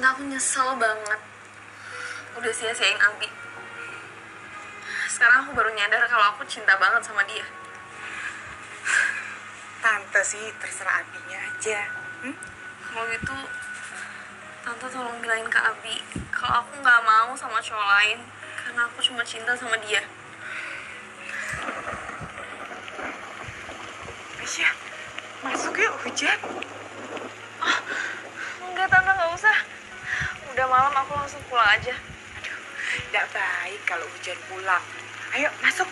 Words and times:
aku 0.00 0.26
nyesel 0.26 0.74
banget 0.80 1.20
udah 2.34 2.50
sia-siain 2.50 2.98
Abi. 2.98 3.30
Sekarang 5.06 5.46
aku 5.46 5.54
baru 5.54 5.70
nyadar 5.70 6.02
kalau 6.10 6.34
aku 6.34 6.42
cinta 6.50 6.74
banget 6.80 7.06
sama 7.06 7.22
dia. 7.30 7.46
Tante 9.78 10.20
sih 10.26 10.50
terserah 10.58 11.04
abinya 11.04 11.38
aja. 11.38 11.80
Hmm? 12.26 12.34
Kalau 12.82 13.04
gitu, 13.12 13.36
tante 14.66 14.86
tolong 14.90 15.20
bilangin 15.22 15.46
ke 15.46 15.60
Abi 15.60 15.96
kalau 16.34 16.60
aku 16.60 16.72
nggak 16.82 17.00
mau 17.06 17.30
sama 17.38 17.62
cowok 17.62 17.88
lain 18.00 18.18
karena 18.58 18.80
aku 18.90 18.98
cuma 19.00 19.22
cinta 19.22 19.54
sama 19.54 19.78
dia. 19.80 20.02
Aisyah, 24.44 24.72
masuk 25.40 25.78
yuk 25.78 25.94
hujan. 26.04 26.38
Enggak 28.60 28.88
tante 28.90 29.10
nggak 29.14 29.32
usah. 29.32 29.58
Udah 30.52 30.63
malam 30.74 30.90
aku 30.90 31.14
langsung 31.14 31.38
pulang 31.46 31.70
aja. 31.70 31.94
Tidak 32.98 33.26
baik 33.30 33.80
kalau 33.86 34.02
hujan 34.10 34.34
pulang. 34.50 34.82
Ayo 35.38 35.46
masuk. 35.62 35.86